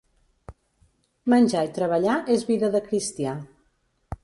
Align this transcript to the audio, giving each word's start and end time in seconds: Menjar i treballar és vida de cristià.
Menjar 1.33 1.61
i 1.67 1.69
treballar 1.77 2.17
és 2.39 2.47
vida 2.51 2.73
de 2.79 2.83
cristià. 2.89 3.39